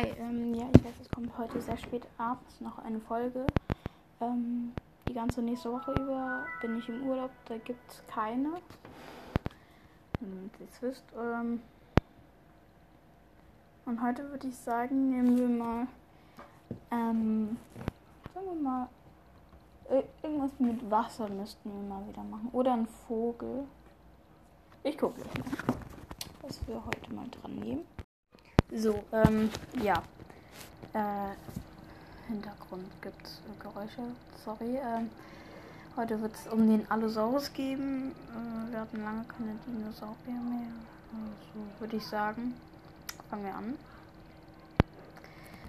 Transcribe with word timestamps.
Hi, 0.00 0.14
ähm, 0.18 0.54
ja, 0.54 0.66
ich 0.74 0.82
weiß, 0.82 0.94
es 1.02 1.10
kommt 1.10 1.36
heute 1.36 1.60
sehr 1.60 1.76
spät 1.76 2.06
abends 2.16 2.58
noch 2.62 2.78
eine 2.78 3.00
Folge. 3.00 3.46
Ähm, 4.22 4.72
die 5.06 5.12
ganze 5.12 5.42
nächste 5.42 5.70
Woche 5.70 5.92
über 5.92 6.46
bin 6.62 6.78
ich 6.78 6.88
im 6.88 7.06
Urlaub, 7.06 7.30
da 7.44 7.58
gibt 7.58 7.86
es 7.92 8.02
keine. 8.06 8.48
Ihr 10.22 10.66
es 10.66 10.80
wisst. 10.80 11.04
Ähm, 11.18 11.60
und 13.84 14.00
heute 14.00 14.30
würde 14.30 14.46
ich 14.46 14.56
sagen, 14.56 15.10
nehmen 15.10 15.36
wir 15.36 15.48
mal, 15.48 15.86
ähm, 16.90 17.58
sagen 18.32 18.46
wir 18.46 18.62
mal, 18.62 18.88
irgendwas 20.22 20.58
mit 20.58 20.90
Wasser 20.90 21.28
müssten 21.28 21.70
wir 21.70 21.94
mal 21.94 22.08
wieder 22.08 22.22
machen. 22.22 22.48
Oder 22.52 22.72
ein 22.72 22.86
Vogel. 23.06 23.66
Ich 24.82 24.96
gucke 24.96 25.20
gleich 25.20 25.44
mal, 25.44 25.74
was 26.40 26.66
wir 26.66 26.82
heute 26.86 27.12
mal 27.12 27.26
dran 27.28 27.56
nehmen. 27.56 27.99
So, 28.72 29.02
ähm, 29.12 29.50
ja. 29.82 30.02
Äh, 30.92 31.34
Hintergrund 32.28 32.86
gibt 33.02 33.26
es 33.26 33.40
Geräusche. 33.60 34.02
Sorry. 34.44 34.76
Ähm, 34.76 35.10
heute 35.96 36.20
wird 36.22 36.32
es 36.34 36.52
um 36.52 36.68
den 36.68 36.88
Allosaurus 36.88 37.52
geben. 37.52 38.12
Äh, 38.30 38.72
wir 38.72 38.80
hatten 38.80 39.02
lange 39.02 39.24
keine 39.24 39.56
Dinosaurier 39.66 40.40
mehr. 40.40 40.70
Also 41.12 41.80
würde 41.80 41.96
ich 41.96 42.06
sagen, 42.06 42.54
fangen 43.28 43.44
wir 43.44 43.54
an. 43.54 43.74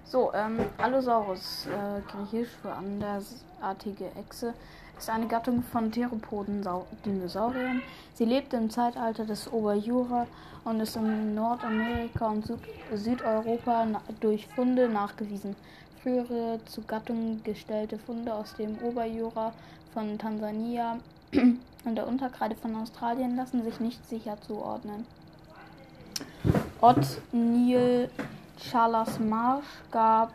So, 0.04 0.32
ähm, 0.34 0.60
Allosaurus, 0.78 1.66
äh, 1.66 2.02
griechisch 2.02 2.50
für 2.60 2.72
andersartige 2.72 4.14
Echse, 4.14 4.54
ist 5.02 5.10
eine 5.10 5.26
Gattung 5.26 5.64
von 5.64 5.90
Theropoden-Dinosauriern. 5.90 7.82
Sie 8.14 8.24
lebt 8.24 8.52
im 8.52 8.70
Zeitalter 8.70 9.24
des 9.24 9.52
Oberjura 9.52 10.28
und 10.62 10.78
ist 10.78 10.94
in 10.94 11.34
Nordamerika 11.34 12.28
und 12.28 12.46
Süd 12.46 12.60
Südeuropa 12.94 13.84
durch 14.20 14.46
Funde 14.46 14.88
nachgewiesen. 14.88 15.56
Frühere 16.04 16.60
zu 16.66 16.82
Gattung 16.82 17.42
gestellte 17.42 17.98
Funde 17.98 18.32
aus 18.32 18.54
dem 18.54 18.78
Oberjura 18.78 19.52
von 19.92 20.16
Tansania 20.18 21.00
und 21.84 21.96
der 21.96 22.06
Unterkreide 22.06 22.54
von 22.54 22.76
Australien 22.76 23.34
lassen 23.34 23.64
sich 23.64 23.80
nicht 23.80 24.08
sicher 24.08 24.36
zuordnen. 24.46 25.04
Ott 26.80 27.20
Neil 27.32 28.08
Charles 28.56 29.18
Marsh 29.18 29.66
gab 29.90 30.30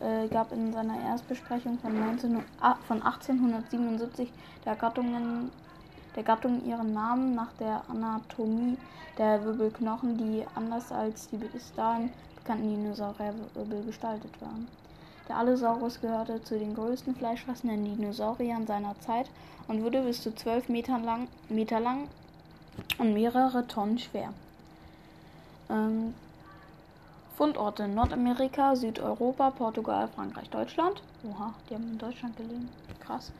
äh, 0.00 0.28
gab 0.28 0.52
in 0.52 0.72
seiner 0.72 0.98
Erstbesprechung 1.00 1.78
von, 1.78 1.98
19, 1.98 2.42
ah, 2.60 2.76
von 2.86 3.02
1877 3.02 4.30
der, 4.64 4.76
Gattungen, 4.76 5.50
der 6.16 6.22
Gattung 6.22 6.64
ihren 6.66 6.92
Namen 6.92 7.34
nach 7.34 7.52
der 7.58 7.82
Anatomie 7.88 8.76
der 9.18 9.44
Wirbelknochen, 9.44 10.16
die 10.16 10.44
anders 10.54 10.90
als 10.90 11.28
die 11.28 11.36
bis 11.36 11.72
dahin 11.74 12.10
bekannten 12.36 12.70
Dinosaurierwirbel 12.70 13.84
gestaltet 13.84 14.40
waren. 14.40 14.66
Der 15.28 15.36
Allosaurus 15.36 16.00
gehörte 16.00 16.42
zu 16.42 16.58
den 16.58 16.74
größten 16.74 17.14
fleischfressenden 17.14 17.84
Dinosauriern 17.84 18.66
seiner 18.66 18.98
Zeit 19.00 19.30
und 19.68 19.82
wurde 19.84 20.02
bis 20.02 20.22
zu 20.22 20.34
12 20.34 20.68
Meter 20.68 20.98
lang, 20.98 21.28
Meter 21.48 21.78
lang 21.78 22.08
und 22.98 23.14
mehrere 23.14 23.66
Tonnen 23.66 23.98
schwer. 23.98 24.32
Ähm, 25.68 26.14
Fundorte 27.40 27.88
Nordamerika, 27.88 28.76
Südeuropa, 28.76 29.50
Portugal, 29.50 30.08
Frankreich, 30.08 30.50
Deutschland. 30.50 31.00
Oha, 31.24 31.54
die 31.70 31.74
haben 31.74 31.92
in 31.92 31.96
Deutschland 31.96 32.36
gelegen. 32.36 32.68
Krass. 33.02 33.32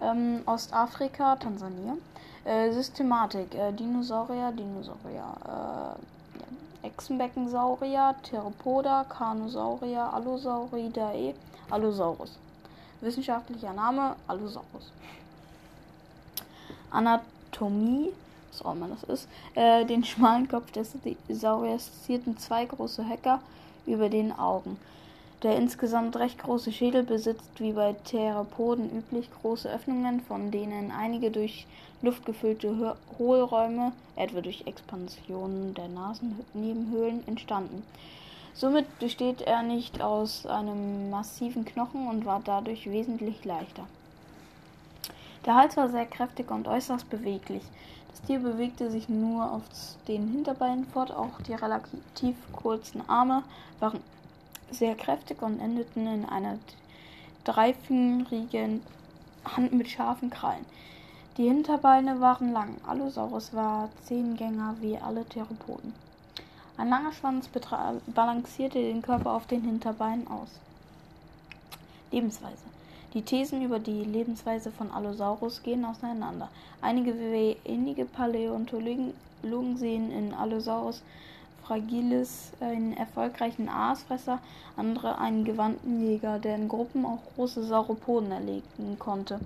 Ähm, 0.00 0.42
Ostafrika, 0.46 1.34
Tansania. 1.34 1.96
Äh, 2.44 2.70
Systematik: 2.70 3.52
äh, 3.56 3.72
Dinosaurier, 3.72 4.52
Dinosaurier, 4.52 5.96
äh. 6.82 6.86
Echsenbeckensaurier, 6.86 8.14
Theropoda, 8.22 9.04
Carnosaurier, 9.08 10.14
Allosauridae, 10.14 11.34
Allosaurus. 11.70 12.38
Wissenschaftlicher 13.00 13.72
Name: 13.72 14.14
Allosaurus. 14.28 14.92
Anatomie: 16.92 18.12
was 18.50 18.62
auch 18.62 18.72
immer 18.72 18.88
das 18.88 19.02
ist, 19.04 19.28
äh, 19.54 19.84
den 19.84 20.04
schmalen 20.04 20.48
Kopf 20.48 20.70
des 20.72 20.96
Sauriers 21.28 21.90
zierten 22.04 22.38
zwei 22.38 22.64
große 22.64 23.08
Höcker 23.08 23.40
über 23.86 24.08
den 24.08 24.32
Augen. 24.32 24.76
Der 25.42 25.56
insgesamt 25.56 26.16
recht 26.16 26.38
große 26.38 26.70
Schädel 26.70 27.02
besitzt 27.02 27.58
wie 27.58 27.72
bei 27.72 27.94
Theropoden 28.04 28.90
üblich 28.98 29.30
große 29.40 29.70
Öffnungen, 29.70 30.20
von 30.20 30.50
denen 30.50 30.90
einige 30.90 31.30
durch 31.30 31.66
Luft 32.02 32.26
gefüllte 32.26 32.96
Hohlräume, 33.18 33.92
etwa 34.16 34.42
durch 34.42 34.66
Expansionen 34.66 35.72
der 35.74 35.88
Nasennebenhöhlen, 35.88 37.26
entstanden. 37.26 37.82
Somit 38.52 38.98
besteht 38.98 39.40
er 39.40 39.62
nicht 39.62 40.02
aus 40.02 40.44
einem 40.44 41.08
massiven 41.08 41.64
Knochen 41.64 42.08
und 42.08 42.26
war 42.26 42.42
dadurch 42.44 42.90
wesentlich 42.90 43.42
leichter. 43.44 43.86
Der 45.46 45.54
Hals 45.54 45.76
war 45.78 45.88
sehr 45.88 46.04
kräftig 46.04 46.50
und 46.50 46.68
äußerst 46.68 47.08
beweglich. 47.08 47.62
Das 48.10 48.22
Tier 48.22 48.40
bewegte 48.40 48.90
sich 48.90 49.08
nur 49.08 49.52
auf 49.52 49.62
den 50.08 50.28
Hinterbeinen 50.28 50.84
fort, 50.84 51.12
auch 51.12 51.40
die 51.46 51.54
relativ 51.54 52.36
kurzen 52.52 53.08
Arme 53.08 53.44
waren 53.78 54.00
sehr 54.70 54.96
kräftig 54.96 55.42
und 55.42 55.60
endeten 55.60 56.06
in 56.06 56.24
einer 56.24 56.58
dreifinger 57.44 58.80
Hand 59.44 59.72
mit 59.72 59.88
scharfen 59.88 60.30
Krallen. 60.30 60.66
Die 61.36 61.48
Hinterbeine 61.48 62.20
waren 62.20 62.52
lang. 62.52 62.76
Allosaurus 62.86 63.54
war 63.54 63.88
Zehengänger 64.04 64.76
wie 64.80 64.98
alle 64.98 65.24
Theropoden. 65.24 65.94
Ein 66.76 66.88
langer 66.88 67.12
Schwanz 67.12 67.48
balancierte 68.06 68.78
den 68.78 69.02
Körper 69.02 69.32
auf 69.32 69.46
den 69.46 69.62
Hinterbeinen 69.62 70.26
aus. 70.28 70.48
Lebensweise. 72.10 72.64
Die 73.14 73.22
Thesen 73.22 73.62
über 73.62 73.80
die 73.80 74.04
Lebensweise 74.04 74.70
von 74.70 74.92
Allosaurus 74.92 75.62
gehen 75.64 75.84
auseinander. 75.84 76.48
Einige 76.80 77.12
wenige 77.18 78.04
Paläontologen 78.04 79.14
sehen 79.76 80.12
in 80.12 80.32
Allosaurus 80.32 81.02
fragilis 81.64 82.52
einen 82.60 82.96
erfolgreichen 82.96 83.68
Aasfresser, 83.68 84.40
andere 84.76 85.18
einen 85.18 85.44
gewandten 85.44 86.04
Jäger, 86.04 86.38
der 86.38 86.56
in 86.56 86.68
Gruppen 86.68 87.04
auch 87.04 87.20
große 87.34 87.64
Sauropoden 87.64 88.30
erlegen 88.30 88.96
konnte. 88.98 89.40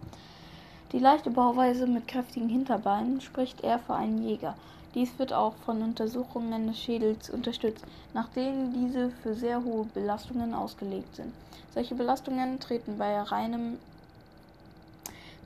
Die 0.93 0.99
leichte 0.99 1.31
Bauweise 1.31 1.87
mit 1.87 2.07
kräftigen 2.07 2.49
Hinterbeinen 2.49 3.21
spricht 3.21 3.63
eher 3.63 3.79
für 3.79 3.95
einen 3.95 4.23
Jäger. 4.27 4.55
Dies 4.95 5.19
wird 5.19 5.33
auch 5.33 5.55
von 5.67 5.83
Untersuchungen 5.83 6.69
des 6.69 6.79
Schädels 6.79 7.29
unterstützt, 7.29 7.85
nach 8.13 8.29
denen 8.29 8.73
diese 8.73 9.11
für 9.23 9.35
sehr 9.35 9.65
hohe 9.65 9.87
Belastungen 9.87 10.55
ausgelegt 10.55 11.17
sind. 11.17 11.33
Solche 11.75 11.97
Belastungen 11.97 12.61
treten 12.61 12.97
bei 12.97 13.21
reinem 13.21 13.79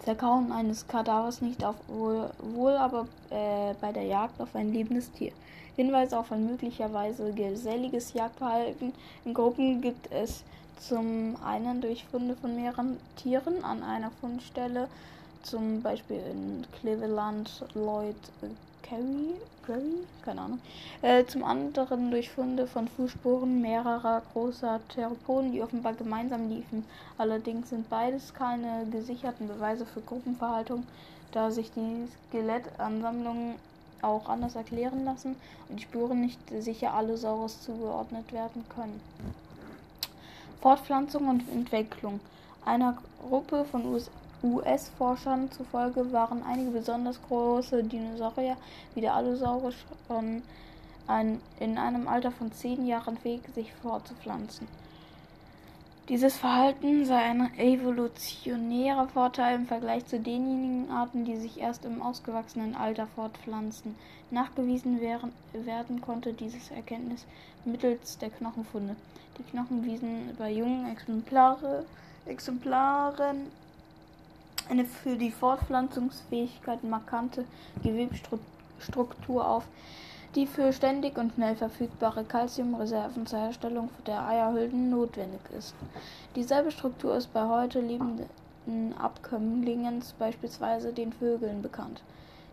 Zerkauen 0.04 0.52
eines 0.52 0.86
Kadavers 0.86 1.40
nicht 1.40 1.64
auf, 1.64 1.76
wohl, 1.88 2.30
wohl 2.54 2.76
aber 2.76 3.08
äh, 3.30 3.74
bei 3.80 3.92
der 3.92 4.04
Jagd 4.04 4.40
auf 4.40 4.54
ein 4.54 4.72
lebendes 4.72 5.10
Tier. 5.12 5.32
Hinweise 5.76 6.18
auf 6.18 6.30
ein 6.32 6.46
möglicherweise 6.46 7.32
geselliges 7.32 8.12
Jagdverhalten 8.12 8.92
in 9.24 9.34
Gruppen 9.34 9.80
gibt 9.80 10.10
es 10.12 10.42
zum 10.78 11.36
einen 11.44 11.80
durch 11.80 12.04
Funde 12.04 12.36
von 12.36 12.54
mehreren 12.54 12.98
Tieren 13.16 13.64
an 13.64 13.82
einer 13.82 14.10
Fundstelle, 14.20 14.88
zum 15.42 15.82
Beispiel 15.82 16.20
in 16.30 16.66
Cleveland 16.80 17.64
Lloyd 17.74 18.16
Carey, 18.88 19.34
Carey? 19.66 20.06
keine 20.22 20.40
Ahnung. 20.40 20.60
Äh, 21.02 21.26
zum 21.26 21.44
anderen 21.44 22.10
durch 22.10 22.30
Funde 22.30 22.66
von 22.66 22.88
Fußspuren 22.88 23.60
mehrerer 23.60 24.22
großer 24.32 24.80
Theropoden, 24.88 25.52
die 25.52 25.60
offenbar 25.60 25.92
gemeinsam 25.92 26.48
liefen. 26.48 26.84
Allerdings 27.18 27.68
sind 27.68 27.90
beides 27.90 28.32
keine 28.32 28.86
gesicherten 28.90 29.46
Beweise 29.46 29.84
für 29.84 30.00
Gruppenverhaltung, 30.00 30.86
da 31.32 31.50
sich 31.50 31.70
die 31.72 32.08
Skelettansammlungen 32.28 33.56
auch 34.00 34.28
anders 34.28 34.54
erklären 34.54 35.04
lassen 35.04 35.36
und 35.68 35.80
die 35.80 35.84
Spuren 35.84 36.20
nicht 36.22 36.40
sicher 36.60 36.94
Allosaurus 36.94 37.60
zugeordnet 37.60 38.32
werden 38.32 38.64
können. 38.74 39.00
Fortpflanzung 40.62 41.28
und 41.28 41.48
Entwicklung. 41.50 42.20
Einer 42.64 42.96
Gruppe 43.28 43.64
von 43.64 43.84
US 43.86 44.10
US-Forschern 44.42 45.50
zufolge 45.50 46.12
waren 46.12 46.42
einige 46.44 46.70
besonders 46.70 47.20
große 47.28 47.82
Dinosaurier 47.82 48.56
wie 48.94 49.00
der 49.00 49.14
Allosaurus 49.14 49.74
schon 50.06 50.42
ein, 51.06 51.40
in 51.58 51.78
einem 51.78 52.06
Alter 52.06 52.30
von 52.30 52.52
zehn 52.52 52.86
Jahren 52.86 53.16
fähig, 53.16 53.42
sich 53.54 53.72
fortzupflanzen. 53.72 54.68
Dieses 56.08 56.38
Verhalten 56.38 57.04
sei 57.04 57.16
ein 57.16 57.52
evolutionärer 57.58 59.08
Vorteil 59.08 59.56
im 59.56 59.66
Vergleich 59.66 60.06
zu 60.06 60.18
denjenigen 60.18 60.90
Arten, 60.90 61.26
die 61.26 61.36
sich 61.36 61.60
erst 61.60 61.84
im 61.84 62.00
ausgewachsenen 62.00 62.74
Alter 62.74 63.06
fortpflanzen. 63.08 63.94
Nachgewiesen 64.30 65.02
werden, 65.02 65.32
werden 65.52 66.00
konnte 66.00 66.32
dieses 66.32 66.70
Erkenntnis 66.70 67.26
mittels 67.66 68.16
der 68.16 68.30
Knochenfunde. 68.30 68.96
Die 69.36 69.42
Knochen 69.42 69.84
wiesen 69.84 70.34
bei 70.38 70.50
jungen 70.50 70.90
Exemplare, 70.90 71.84
Exemplaren 72.24 73.48
eine 74.68 74.84
für 74.84 75.16
die 75.16 75.30
Fortpflanzungsfähigkeit 75.30 76.84
markante 76.84 77.44
Gewebsstruktur 77.82 79.46
auf, 79.46 79.64
die 80.34 80.46
für 80.46 80.72
ständig 80.72 81.16
und 81.16 81.32
schnell 81.34 81.56
verfügbare 81.56 82.24
Calciumreserven 82.24 83.26
zur 83.26 83.38
Herstellung 83.38 83.90
der 84.06 84.26
Eierhüllen 84.26 84.90
notwendig 84.90 85.40
ist. 85.56 85.74
Dieselbe 86.36 86.70
Struktur 86.70 87.16
ist 87.16 87.32
bei 87.32 87.48
heute 87.48 87.80
lebenden 87.80 88.28
Abkömmlingen, 88.98 90.02
beispielsweise 90.18 90.92
den 90.92 91.12
Vögeln, 91.12 91.62
bekannt. 91.62 92.02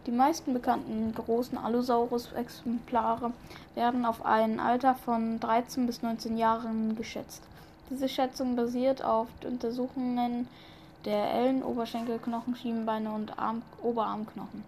Die 0.06 0.12
meisten 0.12 0.54
bekannten 0.54 1.14
großen 1.16 1.58
Allosaurus-Exemplare 1.58 3.32
werden 3.74 4.06
auf 4.06 4.24
ein 4.24 4.60
Alter 4.60 4.94
von 4.94 5.40
13 5.40 5.88
bis 5.88 6.04
19 6.04 6.38
Jahren 6.38 6.96
geschätzt. 6.96 7.42
Diese 7.90 8.08
Schätzung 8.08 8.56
basiert 8.56 9.04
auf 9.04 9.28
Untersuchungen 9.44 10.48
der 11.06 11.32
Ellen, 11.32 11.64
Oberschenkelknochen, 11.64 12.56
Schienbeine 12.56 13.12
und 13.12 13.38
Arm 13.38 13.62
Oberarmknochen. 13.82 14.64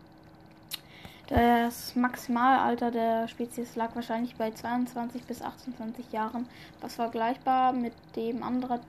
Das 1.28 1.96
Maximalalter 1.96 2.90
der 2.90 3.28
Spezies 3.28 3.76
lag 3.76 3.94
wahrscheinlich 3.96 4.36
bei 4.38 4.52
22 4.52 5.24
bis 5.24 5.42
28 5.42 6.14
Jahren, 6.14 6.48
was 6.80 6.96
vergleichbar 6.96 7.74
mit 7.74 7.94
dem 8.16 8.44
anderer 8.44 8.80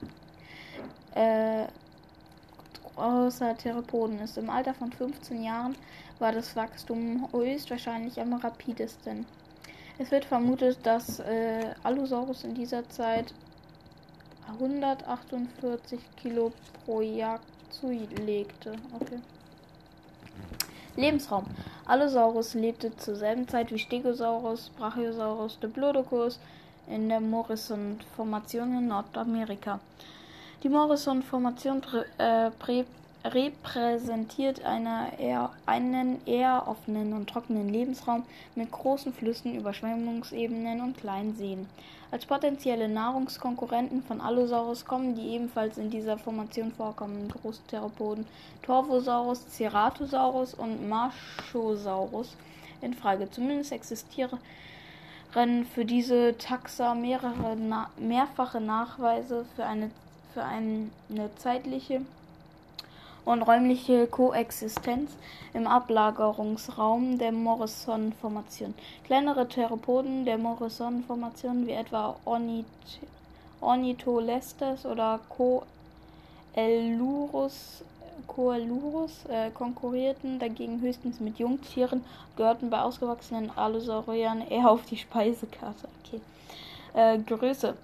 äh, 1.15 1.65
außer 2.95 3.57
Theropoden 3.57 4.19
ist. 4.19 4.37
Im 4.37 4.49
Alter 4.49 4.73
von 4.73 4.91
15 4.91 5.43
Jahren 5.43 5.75
war 6.19 6.31
das 6.31 6.55
Wachstum 6.55 7.27
höchstwahrscheinlich 7.33 8.21
am 8.21 8.33
rapidesten. 8.33 9.25
Es 9.97 10.11
wird 10.11 10.23
vermutet, 10.23 10.79
dass 10.83 11.19
äh, 11.19 11.73
Allosaurus 11.83 12.45
in 12.45 12.53
dieser 12.53 12.87
Zeit 12.89 13.33
148 14.53 15.99
Kilo 16.21 16.51
pro 16.85 17.01
Jahr 17.01 17.39
zulegte. 17.69 18.73
Okay. 18.99 19.19
Lebensraum. 20.95 21.45
Allosaurus 21.85 22.53
lebte 22.53 22.95
zur 22.97 23.15
selben 23.15 23.47
Zeit 23.47 23.71
wie 23.71 23.79
Stegosaurus, 23.79 24.69
Brachiosaurus, 24.77 25.59
Diplodocus 25.59 26.39
in 26.87 27.09
der 27.09 27.19
Morrison-Formation 27.19 28.77
in 28.77 28.87
Nordamerika. 28.87 29.79
Die 30.63 30.69
Morrison-Formation 30.69 31.81
äh, 32.17 32.51
repräsentiert 33.23 34.59
eher, 34.59 35.51
einen 35.65 36.25
eher 36.25 36.67
offenen 36.67 37.13
und 37.13 37.29
trockenen 37.29 37.69
Lebensraum 37.69 38.23
mit 38.55 38.71
großen 38.71 39.13
Flüssen, 39.13 39.55
Überschwemmungsebenen 39.55 40.81
und 40.81 40.97
kleinen 40.97 41.35
Seen. 41.35 41.67
Als 42.11 42.25
potenzielle 42.25 42.87
Nahrungskonkurrenten 42.87 44.01
von 44.03 44.19
Allosaurus 44.19 44.85
kommen 44.85 45.15
die 45.15 45.29
ebenfalls 45.35 45.77
in 45.77 45.91
dieser 45.91 46.17
Formation 46.17 46.71
vorkommenden 46.71 47.29
großen 47.29 47.67
Theropoden 47.67 48.25
Torvosaurus, 48.63 49.45
Ceratosaurus 49.49 50.55
und 50.55 50.89
Marchosaurus 50.89 52.35
in 52.81 52.95
Frage. 52.95 53.29
Zumindest 53.29 53.71
existieren 53.71 54.39
für 55.73 55.85
diese 55.85 56.35
Taxa 56.37 56.95
mehrere 56.95 57.55
mehrfache 57.97 58.59
Nachweise 58.59 59.45
für 59.55 59.65
eine 59.65 59.91
für 60.33 60.43
eine 60.43 60.89
zeitliche 61.37 62.01
und 63.29 63.43
räumliche 63.43 64.07
Koexistenz 64.07 65.11
im 65.53 65.67
Ablagerungsraum 65.67 67.19
der 67.19 67.31
Morrison-Formation. 67.31 68.73
Kleinere 69.05 69.47
Theropoden 69.47 70.25
der 70.25 70.39
Morrison-Formation 70.39 71.67
wie 71.67 71.73
etwa 71.73 72.15
Ornith 72.25 72.65
Ornitholestes 73.61 74.83
oder 74.83 75.19
Coelurus, 76.55 77.83
Coelurus 78.25 79.25
äh, 79.27 79.51
konkurrierten 79.51 80.39
dagegen 80.39 80.81
höchstens 80.81 81.19
mit 81.19 81.37
Jungtieren, 81.37 82.03
gehörten 82.35 82.71
bei 82.71 82.81
ausgewachsenen 82.81 83.51
Allosauriern 83.55 84.41
eher 84.41 84.71
auf 84.71 84.85
die 84.85 84.97
Speisekarte. 84.97 85.87
Okay. 86.03 86.19
Äh, 86.95 87.19
Größe 87.19 87.75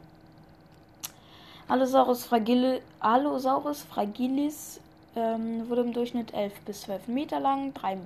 Allosaurus, 1.68 2.26
fragile, 2.26 2.82
Allosaurus 3.00 3.84
fragilis 3.84 4.80
ähm, 5.16 5.70
wurde 5.70 5.82
im 5.82 5.94
Durchschnitt 5.94 6.34
11 6.34 6.54
bis 6.66 6.82
12 6.82 7.08
Meter 7.08 7.40
lang, 7.40 7.74
3,5 7.74 7.98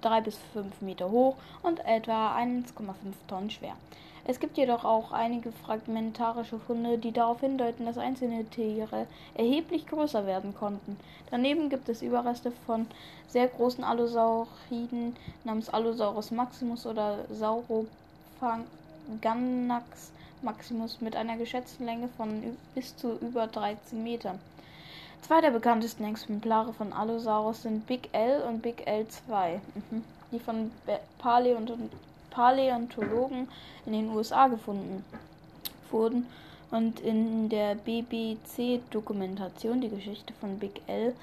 3 0.00 0.20
bis 0.20 0.38
5 0.52 0.82
Meter 0.82 1.10
hoch 1.10 1.36
und 1.62 1.84
etwa 1.84 2.36
1,5 2.36 2.94
Tonnen 3.28 3.50
schwer. 3.50 3.74
Es 4.28 4.40
gibt 4.40 4.56
jedoch 4.56 4.84
auch 4.84 5.12
einige 5.12 5.52
fragmentarische 5.52 6.58
Funde, 6.58 6.98
die 6.98 7.12
darauf 7.12 7.38
hindeuten, 7.40 7.86
dass 7.86 7.96
einzelne 7.96 8.44
Tiere 8.44 9.06
erheblich 9.34 9.86
größer 9.86 10.26
werden 10.26 10.52
konnten. 10.54 10.96
Daneben 11.30 11.70
gibt 11.70 11.88
es 11.88 12.02
Überreste 12.02 12.50
von 12.66 12.86
sehr 13.28 13.46
großen 13.46 13.84
Allosauriden 13.84 15.14
namens 15.44 15.68
Allosaurus 15.68 16.32
maximus 16.32 16.86
oder 16.86 17.18
Saurophaganax 17.30 20.10
Maximus 20.42 21.00
mit 21.00 21.16
einer 21.16 21.36
geschätzten 21.36 21.86
Länge 21.86 22.08
von 22.16 22.56
bis 22.74 22.96
zu 22.96 23.16
über 23.20 23.46
13 23.46 24.02
Metern. 24.02 24.40
Zwei 25.22 25.40
der 25.40 25.50
bekanntesten 25.50 26.04
Exemplare 26.04 26.72
von 26.72 26.92
Allosaurus 26.92 27.62
sind 27.62 27.86
Big 27.86 28.08
L 28.12 28.42
und 28.42 28.62
Big 28.62 28.88
L2, 28.88 29.58
mhm, 29.90 30.04
die 30.30 30.38
von 30.38 30.70
Paläontologen 32.30 33.48
in 33.86 33.92
den 33.92 34.10
USA 34.10 34.46
gefunden 34.48 35.04
wurden 35.90 36.26
und 36.70 37.00
in 37.00 37.48
der 37.48 37.74
BBC-Dokumentation 37.74 39.80
die 39.80 39.88
Geschichte 39.88 40.34
von 40.40 40.58
Big 40.58 40.82
L 40.86 41.14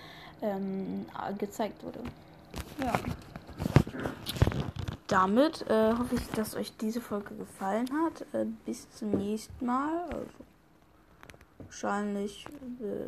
ähm, 0.41 1.05
gezeigt 1.37 1.83
wurde. 1.83 1.99
Ja 2.83 2.93
damit 5.13 5.63
äh, 5.69 5.93
hoffe 5.93 6.15
ich, 6.15 6.27
dass 6.29 6.55
euch 6.55 6.75
diese 6.77 6.99
Folge 6.99 7.35
gefallen 7.35 7.87
hat. 8.03 8.25
Äh, 8.33 8.47
bis 8.65 8.89
zum 8.89 9.11
nächsten 9.11 9.63
Mal. 9.63 10.05
Also, 10.05 10.25
wahrscheinlich. 11.59 12.47
Äh, 12.81 13.01